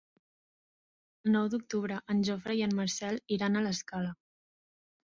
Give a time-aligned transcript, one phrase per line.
[1.25, 4.21] El nou d'octubre en Jofre i en Marcel iran a l'Escala.